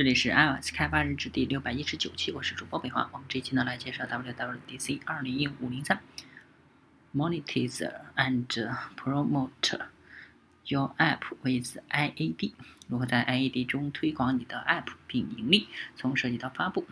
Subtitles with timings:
[0.00, 3.06] 这里是 iOS 开发日志第六百一十九期，我是主播北华。
[3.12, 6.00] 我们这一期呢来介绍 WWDC 二零一五零三
[7.14, 8.46] ，Monetize and
[8.96, 9.78] promote
[10.64, 12.54] your app with IAD，
[12.88, 15.68] 如何在 IAD 中推广你的 app 并盈利？
[15.96, 16.86] 从设计到发布，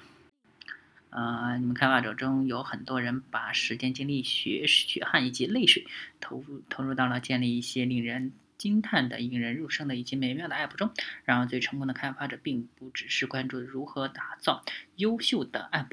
[1.09, 5.86] 呃，你们开发者中有很多人把时间、精力、血血汗以及泪水
[6.20, 8.34] 投入投入到了建立一些令人。
[8.59, 10.91] 惊叹的、引人入胜的以及美妙的 App 中，
[11.24, 14.65] 然而最成功的开发者并不只是关注如何打造
[14.96, 15.92] 优秀的 App，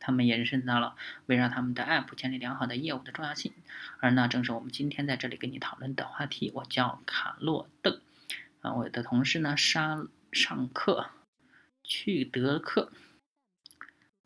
[0.00, 0.96] 他们也认识到了
[1.26, 3.52] 围绕他们的 App 建立良好的业务的重要性。
[4.00, 6.50] 而那正是我们今天在这里跟你讨论的话题。
[6.54, 8.00] 我叫卡洛邓，
[8.62, 11.10] 啊，我的同事呢沙上课
[11.84, 12.90] 去德克。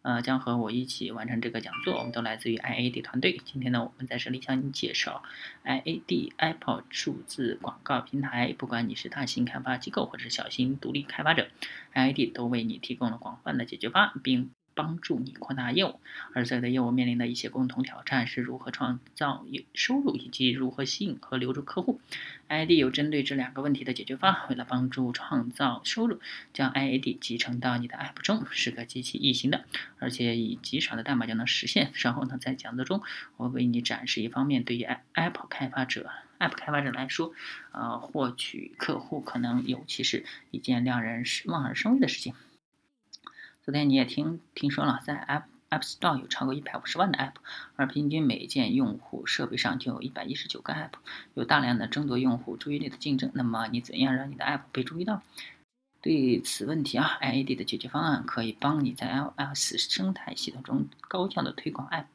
[0.03, 1.97] 呃，将和我一起完成这个讲座。
[1.99, 3.41] 我们都来自于 IAD 团队。
[3.45, 5.23] 今天呢，我们在这里向你介绍
[5.65, 8.55] IAD Apple 数字广告平台。
[8.59, 11.49] 不管你是大型开发机构或者是小型独立开发者
[11.95, 14.51] ，IAD 都为你提供了广泛的解决方案，并。
[14.75, 16.01] 帮助你扩大业务，
[16.35, 22.01] 而这个业务面临的一些共同挑战是如何创造收入以及如何吸引和留住客户。
[22.49, 24.43] IAD 有针对这两个问题的解决方案。
[24.51, 26.21] 为了帮助创造收入，
[26.53, 29.65] 将 IAD 集成到你的 App 中是个极其易行的，
[29.99, 31.93] 而且以极少的代码就能实现。
[31.95, 33.03] 稍后呢，在讲座中
[33.37, 37.33] 我为你展示一方面对于 App 开发者 App 开发者来说，
[37.73, 42.35] 呃，获取客户可能尤其是一件让人望而生畏的事情。
[43.65, 47.35] 昨天你也听听说了，在 App App Store 有超过一百五十万的 App，
[47.77, 50.91] 而平均每件用户设备上就有一百一十九个 App，
[51.35, 53.31] 有大量的争夺用户注意力的竞争。
[53.35, 55.23] 那么你怎样让你的 App 被注意到？
[56.01, 62.07] 对此问题啊，IAD 的解决方案可以帮你在 iOS 生态系统中高效的推广 App，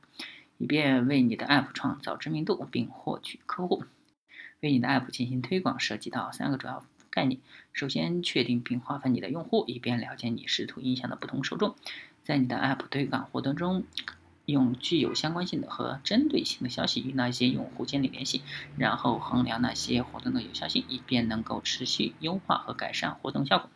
[0.57, 3.85] 以便为你的 App 创造知名度并获取客户。
[4.59, 6.85] 为你的 App 进行推广涉及到三个主要。
[7.17, 7.41] 概念，
[7.73, 11.73] 首先确定并划分你的用户，以便了解你试图影响的不同受众。
[12.21, 13.85] 在你的 App 推广活动中，
[14.45, 18.43] 用具有相关性的和针对性的消息与那些用户建立联系，
[18.77, 23.67] 然后衡量那些活动的有效性，以便能够持续优化和改善活动效果。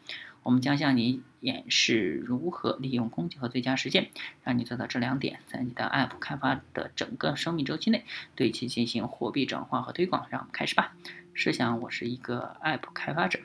[0.44, 4.12] 我们将向你演示如何利用工具和最佳实践，
[4.44, 5.40] 让你做到这两点。
[5.48, 8.06] 在你的 App 开发的整个生命周期内，
[8.36, 10.28] 对其进行货币转化和推广。
[10.30, 10.94] 让我们开始吧。
[11.34, 13.40] 试想，我是一个 App 开发者，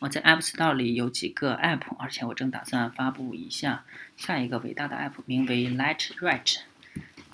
[0.00, 3.84] 我在 App Store 里有几个 App，而且我正打算发布一下
[4.16, 6.58] 下一个伟大的 App，名为 Lightroot。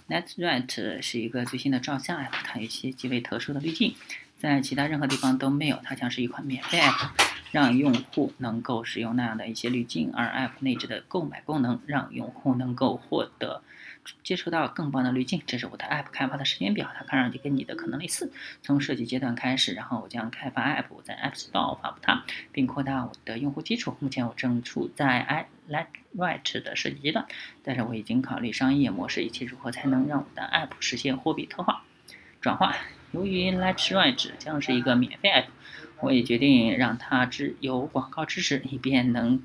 [0.09, 3.97] Lightroot 是一个最新的照相 App，它有一些极为特殊的滤镜，
[4.39, 5.81] 在其他任何地方都没有。
[5.83, 7.11] 它将是一款免费 App，
[7.51, 13.63] 让用户能够使用那样的一些滤镜，而 App 内置的购买功能让用户能够获得。
[14.25, 18.33] 接触到更棒的滤镜，这是我的 App 开发的时间表，它看上去跟你的可能类似。
[18.63, 23.95] 从设计阶段开始，然后我将开发 App，在 App Store 发布它，并扩大我的用户基础。
[24.01, 25.47] 目前我正处在 i
[26.17, 27.27] Lightroot 的设计阶段，
[27.63, 31.85] 但是我已经考虑商业模式以及如何才能让我的 App 实现货币特化
[32.41, 32.75] 转化。
[33.13, 35.47] 由于 Lightroot 将是一个免费 App，
[36.03, 39.43] 我也决定让它只有广告支持，以便能。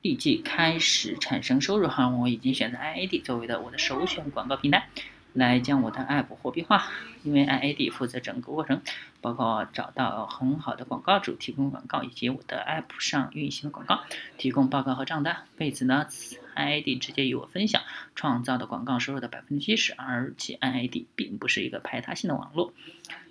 [0.00, 4.88] 立即开始产生收入哈，我已经选择 IAD 作为的我的首选广告平台，
[5.32, 6.86] 来将我的 App 货币化。
[7.22, 8.82] 因为 IAD 负责整个过程，
[9.20, 14.00] 包括找到很好的广告主提供广告，以及我的 App 上运行的广告
[14.38, 15.36] 提供报告和账单。
[15.58, 16.08] 为此呢
[16.56, 17.80] ，IAD 直接与我分享
[18.16, 22.72] 创造的广告收入的百分之七十，而且 IAD 并不是一个排他性的网络，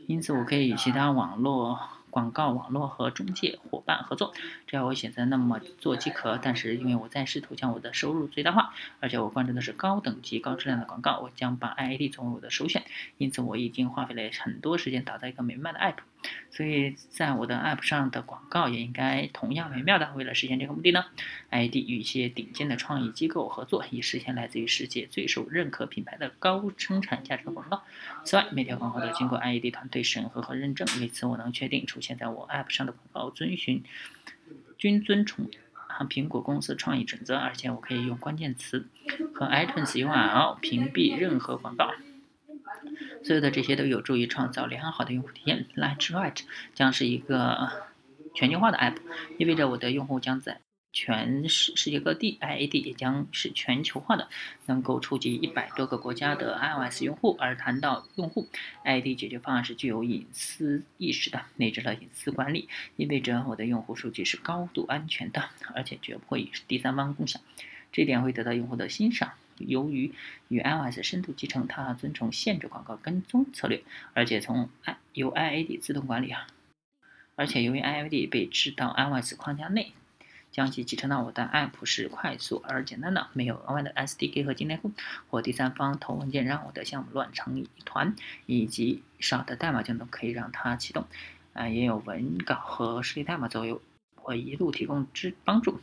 [0.07, 1.78] 因此我可以与其他网络。
[2.11, 4.33] 广告网络和中介伙伴合作，
[4.67, 6.38] 只要我选择那么做即可。
[6.39, 12.83] 但是因为我在试图将我的收入最大化，而且我关注的是高等级、高质量的广告，我将把 IAD 作为我的首选。
[13.17, 15.95] 因此，我已经花费了很多时间打造一个美漫的 App。
[16.49, 20.11] 所以在我的 App 上的广告也应该同样美妙的。
[20.15, 21.05] 为了实现这个目的呢
[21.49, 27.83] ，ID 与一些顶尖的创意机构合作，以实现来自于世界最受认可品牌的高生产价值的广告。
[28.23, 33.84] 此外，每条广告都经过 IAD 团队审核和认证，为此我能确定出现在我 App 上的广告遵循
[34.78, 35.49] 均遵从
[36.09, 38.87] 苹果公司创意准则，而且我可以用关键词
[39.34, 41.91] 和 iTunes URL 屏蔽任何广告。
[43.23, 45.66] 所有的这些都有助于创造良好的用户体验。
[45.76, 46.41] Lightroot
[46.73, 47.72] 将是一个
[48.34, 48.97] 全球化的 App，
[49.38, 50.62] 意味着我的用户将在
[50.94, 54.28] 全世世界各地，IAD 也将是全球化的，
[54.66, 57.38] 能够触及一百多个国家的 iOS 用户。
[57.40, 58.50] 而谈到用户
[58.84, 67.41] ，IAD 解决方案是具有隐私意识的，内置了隐私管理，意味着我的用户数据是高度安全的，而且绝不会与第三方共享。
[67.91, 69.32] 这点会得到用户的欣赏。
[69.58, 70.14] 由于
[70.47, 73.84] 与 iOS 深度集成，它遵从限制广告跟踪策略，
[74.14, 76.47] 而且从 i 由 iAd 自动管理啊。
[77.35, 79.93] 而且由于 iAd 被置到 iOS 框架内，
[80.52, 84.91] 将其集成到我的 App 是快速而简单的，没有额外的 SDK 和静态库
[85.29, 88.16] 或第三方投文件让我的项目乱成一团，
[88.47, 91.05] 以及少的代码就能可以让它启动。
[91.53, 93.79] 啊，也有文稿和实例代码作为
[94.23, 95.79] 我一路提供支帮助。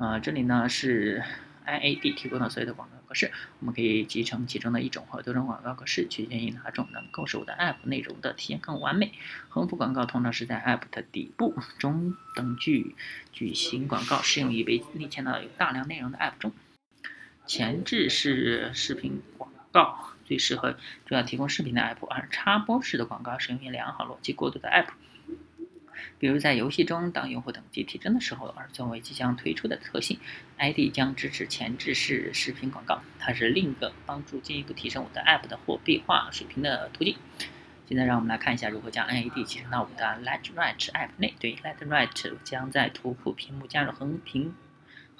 [0.00, 1.22] 啊，这里呢是
[1.66, 9.12] iAd 提供的所有的广告格式，我们可以集成其中的一种或多种广告格式，取决于哪种能够使我的 App 内容的体验更完美。
[9.50, 12.96] 横幅广告通常是在 App 的底部中等距
[13.30, 16.50] 矩形广告，适用于被内嵌到有大量内容的 App 中。
[17.44, 20.06] 前置是视频广告。
[20.24, 20.76] 最适合
[21.06, 24.86] 主要提供视频的 App，而插播式的广告适用于良好逻辑过渡的 App，
[26.18, 30.18] 比如在游戏中，当用户等级提升的时候，而作为即将推出的特性
[30.58, 37.16] ，ID 将支持前置式视频广告，它是另一个帮助进一步提升我的 App 的货币化水平的途径。
[37.88, 41.34] 现在让我们来看一下如何将 ID 提升到我们的 LightRight App 内。
[41.40, 44.54] 对，Lightrite 将在图库屏幕加入横屏。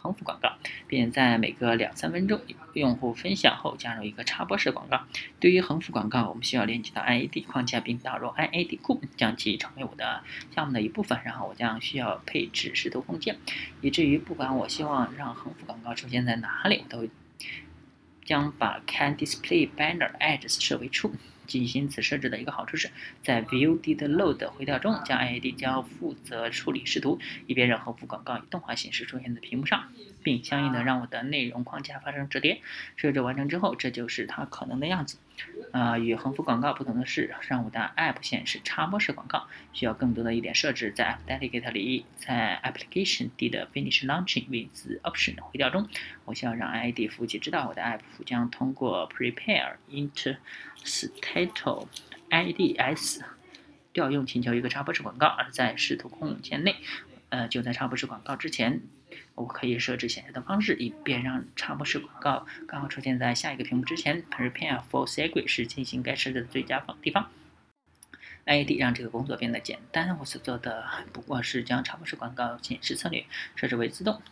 [0.01, 0.57] 横幅广告，
[0.89, 2.41] 并在每隔两三分钟
[2.73, 5.03] 用户分享后加入一个插播式广告。
[5.39, 10.23] 对于横幅广告，我们需要连接到 iAd 框架并导入 iAd 库，将其成为我的
[10.55, 11.21] 项目的一部分。
[11.25, 13.37] 然后我将需要配置视图空间，
[13.83, 17.09] 以至于不管我希望让横幅广告出现在哪里，我都
[18.25, 21.13] 将把 Can Display Banner Ads 设为 True。
[21.51, 22.89] 进行此设置的一个好处是，
[23.25, 27.19] 在 View Did Load 回调中，将 iAd 将负责处理视图，
[27.49, 29.93] 以便让横幅广告以动画形式出现在屏幕上，
[30.23, 32.61] 并相应的让我的内容框架发生折叠。
[32.95, 35.17] 设置完成之后，这就是它可能的样子。
[35.73, 40.93] 啊，与横幅广告不同的是，让我的 App 显示插播式广告需要更多的一点设置。
[40.93, 45.89] 在 App Delegate 里，在 Application D 的 Finish Launching with Option 回调中，
[46.25, 51.87] 我需要让 ID 服务器知道我的 App 将通过 Prepare Interstitial
[52.31, 53.21] IDS
[53.93, 56.77] 调用请求一个插播式广告，而在视图空间内，
[57.31, 58.83] 呃，就在插播式广告之前。
[59.35, 64.23] 我可以设置显示的方式，以便让插播式广告刚好出现在下一个屏幕之前。
[64.31, 67.29] Prepare for Segue 是进行该设置的最佳方地方。
[68.47, 70.17] iAd 让这个工作变得简单。
[70.19, 73.25] 我所做的不过是将插播式广告显示策略
[73.57, 74.23] 设置为自动，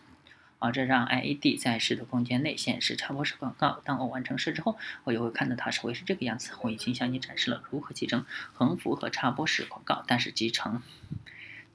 [0.61, 3.81] 啊，这让 iAd 在视图空间内显示插播式广告。
[3.85, 6.53] 当我完成设置后，我就会看到它是会是这个样子。
[6.63, 10.83] 我已经向你展示了如何集成横幅和插播式广告，但是集成。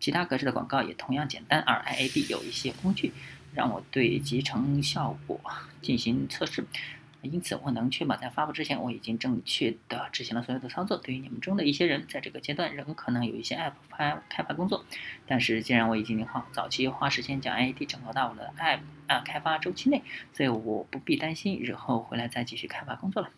[0.03, 3.13] 其他格式的广告也同样简单，而 iAd 有一些工具
[3.53, 5.39] 让我对集成效果
[5.81, 6.65] 进行测试，
[7.21, 10.97] 因此我能确保在发布之前我已经正确的执行了所有的操作。
[10.97, 14.83] 对于你们中的一些人，在这个阶段仍可能有一些 App 开开发工作，
[15.25, 20.03] 但是既然我已经花早期花时间将 iAd 整合到我的 App 啊开发周期内，
[20.33, 23.29] 所以我不必担心日后回来再继续开发工作了。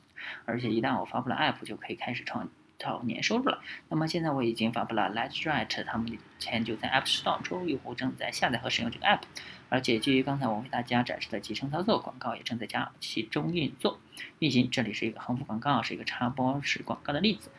[0.45, 2.49] 而且一旦我发布了 App，就可以开始创。
[2.77, 3.61] 到年收入了。
[3.89, 9.21] 那么现在我已经发布了 Let's Write，他们前就在 App Store 中，用户正在下载和使用这个 App。
[9.69, 13.99] 而且基于刚才我为大家展示的集成操作，广告也正在加其中运作
[14.39, 14.69] 运行。
[14.69, 17.49] 这里是一个横幅广告，是一个插播式广告的例子。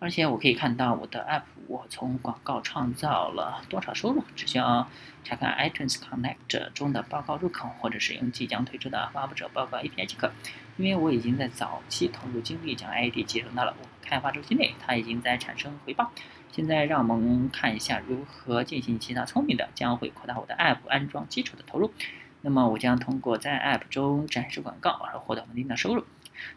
[0.00, 4.22] 而且我可以看到我的 App，我从广告创造了多少收入？
[4.36, 4.88] 只需要
[5.24, 10.30] 查看 iTunes Connect 中的报告入口，或者使用即将推出的发布者报告 API 即可。
[10.76, 16.12] 因为我已经在早期投入精力将 ID 集成到了我开发周期内，它已经在产生回报。
[16.52, 21.92] 现在让我们看一下如何进行其他聪明的，将会扩大我的 App 安装基础的投入。
[22.40, 26.04] 那么我将通过在 App 中展示广告而获得稳定的收入。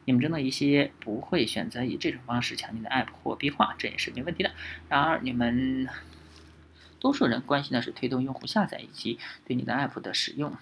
[0.06, 4.52] 你们中的一些不会选择以这种方式将你的 App 货币化，这也是没问题的。
[4.90, 5.88] 然而，你们
[7.00, 10.56] 多数人关心的是推动用户下载以及对你的 App 的使用。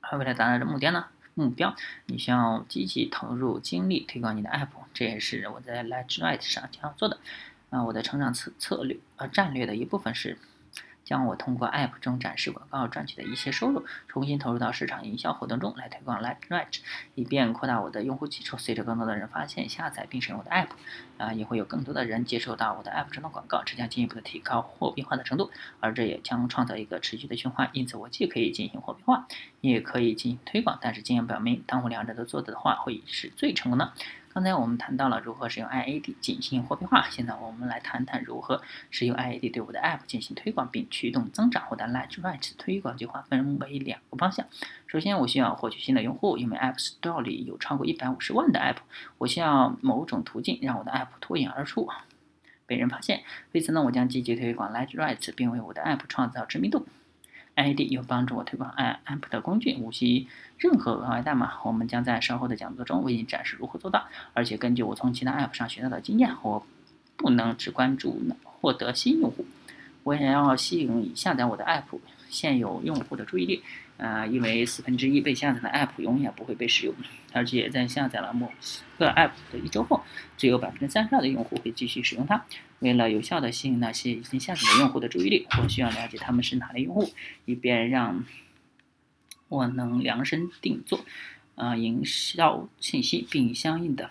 [0.00, 1.06] 而为了达到这目标呢？
[1.34, 1.74] 目标，
[2.06, 7.18] 你需要积极投入精力推广你的 App，这也是我在 Lightwrite 上将要做的。
[7.70, 10.38] 啊，我的成长策策略呃战略的一部分是。
[11.12, 16.78] 将我通过 App 中展示广告赚取的一些收入，重新投入到市场营销活动中来推广 Lightreach，
[17.14, 18.56] 以便扩大我的用户基础。
[18.56, 20.68] 随着更多的人发现、下载并使用我的 App，
[21.18, 25.50] 啊，也会有更多的人接受到我的 App 中的广告，这将进一步的提高货币化的程度，
[25.80, 27.68] 而这也将创造一个持续的循环。
[27.74, 29.26] 因此，我既可以进行货币化，
[29.60, 30.78] 也可以进行推广。
[30.80, 33.92] 但是经验表明，当我两者都做的话，会是最成功的。
[34.34, 41.64] 刚才我们谈到了如何使用 iAd 进行货币化，现在我们来谈谈如何使用 iAd 对我的 App 进行推广并驱动增长。
[41.68, 44.46] 我的 Lightwrite 推广计划分为两个方向。
[44.86, 48.76] 首先，我需要获取新的用户，因为 App Store 里有超过一百五十万的 App，
[49.18, 51.86] 我需要某种途径让我的 App 脱颖而出，
[52.64, 53.22] 被人发现。
[53.52, 56.86] 为此呢，我将积极推广 Lightwrite，并为我的 App 创造知名度。
[57.54, 60.26] ID 有帮助我推广 App 的工具，无需
[60.58, 61.52] 任何额外代码。
[61.64, 64.06] 我们将在稍后的讲座中为你展示如何做到。
[64.32, 66.64] 而且根据我从其他 App 上学到的经验，我
[67.16, 69.44] 不能只关注获得新用户，
[70.02, 71.82] 我也要吸引已下载我的 App
[72.32, 73.62] 现有用户的注意力。
[73.98, 76.94] 啊，因为四分之一被下载的 App 永远不会被使用，
[77.32, 78.50] 而且在下载了某
[78.98, 80.02] 个 App 的一周后，
[80.36, 82.44] 只有百分之三十二的用户会继续使用它。
[82.80, 87.12] 为了有效的吸引那些已经下载的用户的注意力，我需要了解他们是哪类用户，
[87.44, 88.24] 以便让
[89.46, 91.04] 我能量身定做
[91.54, 94.10] 啊营销信息，并相应的。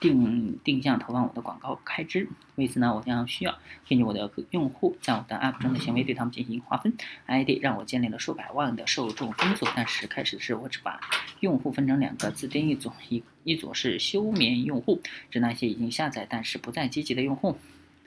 [0.00, 6.92] 定定向投放我的广告开支，为此呢，我将需要根据我的用户在我的 App 中的行为，对他们进行划分。
[7.26, 11.00] ID 让我建立了数百万的受众分组，但是开始时我只把
[11.40, 15.00] 用户分成两个自定义组，一一组是休眠用户，
[15.30, 17.56] 指那些已经下载但是不再积极的用户。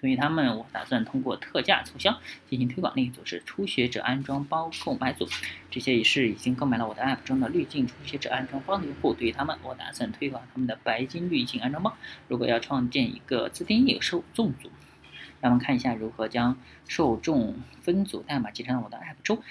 [0.02, 2.92] 对于他们，我打算通过特价促销进行推广。
[2.96, 5.28] 另一组是初学者安装包购买组，
[5.70, 9.14] 这些也是已经购买了我的 App 中的滤镜初学者安装包的用户。
[9.14, 11.96] 对于他们，我打算推广他们的白金滤镜安装包。
[12.28, 14.72] 如果要创建一个自定义受众组，
[15.40, 19.44] 让我们看一下如何将受众分组代码集成到我的 App 中。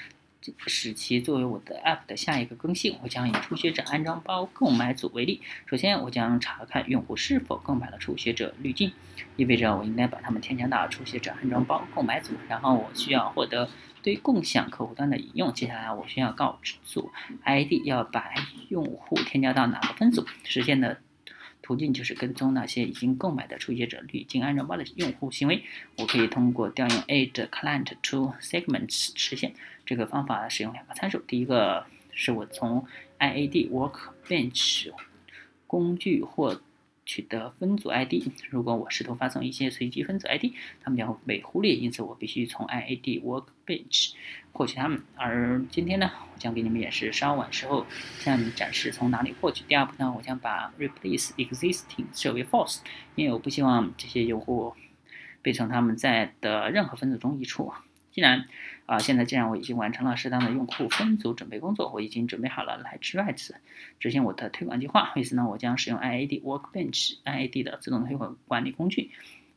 [0.67, 2.99] 使其作为我的 App 的下一个更新。
[3.03, 5.41] 我将以初学者安装包购买组为例。
[5.67, 8.93] 首先，我将查看用户是否购买了初学者滤镜，
[9.37, 12.33] 意味着我应该把他们添加到初学者安装包购买组。
[12.49, 13.69] 然后，我需要获得
[14.03, 15.53] 对共享客户端的引用。
[15.53, 17.11] 接下来，我需要告知组
[17.45, 18.33] ID 要把
[18.69, 20.27] 用户添加到哪个分组。
[20.45, 20.99] 实现的。
[21.71, 25.63] 途径就是跟踪那些已经购买的初学者滤镜安装包的用户行为。
[25.99, 29.55] 我可以通过调用 add client to segments 实现。
[29.87, 32.85] 这个方法使用两个参数，第一个是我从
[33.21, 34.91] iad workbench
[35.69, 36.61] 工具获。
[37.07, 40.53] 取得分组 ID，如果我试图发送一些随机分组 ID，
[40.83, 44.13] 它们将会被忽略，因此我必须从 iad workbench
[44.53, 45.03] 获取它们。
[45.17, 47.87] 而今天呢，我将给你们演示稍晚时候
[48.19, 49.65] 向你展示从哪里获取。
[49.67, 52.81] 第二步呢，我将把 replace existing 设为 false，
[53.17, 54.75] 因为我不希望这些用户
[55.43, 57.73] 被从他们在的任何分组中移除。
[58.13, 58.47] 既然
[58.87, 63.51] 啊，现在既然我已经完成了适当的用户分组准备工作，我已经准备好了来 Write
[64.01, 65.13] 执行我的推广计划。
[65.15, 69.11] 为此呢，我将使用 iad Workbench iad 的自动推广管理工具，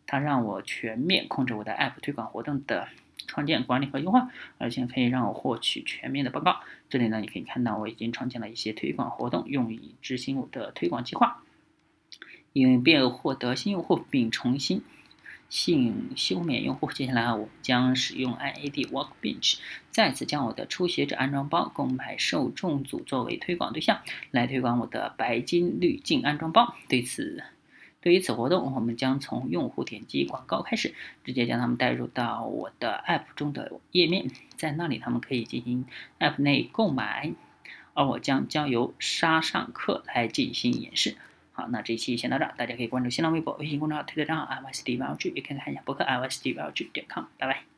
[0.06, 2.88] 它让我全面控制我的 App 推广活动的
[3.26, 4.30] 创建、管理和优化，
[4.60, 6.60] 而且可以让我获取全面的报告。
[6.90, 11.42] 这里呢，你可以看到我已经创建了一些推广活动，用以执行我的推广计划，
[12.52, 14.84] 以便获得新用户并重新。
[15.50, 16.92] 性休眠用户。
[16.92, 19.58] 接下来，我将使用 iad workbench
[19.92, 26.76] 再次将我的初学者安装包购买受众组作为推广对象，来推广我的白金滤镜安装包。
[26.88, 27.44] 对此，
[28.02, 35.86] 对于此活动，我们将从用户点击广告开始，直接将他们带入到我的 app 中的页面，在那里他们可以进行
[36.20, 37.32] app 内购买，
[37.94, 41.16] 而我将交由沙上课来进行演示。
[41.54, 46.90] 好，那这一期先到这儿，大家可以关注新浪微博、微信公众号、推特账号 i y s t v l g 也可以看一下博客 i y s t v l g
[46.92, 47.73] 点 com，拜拜。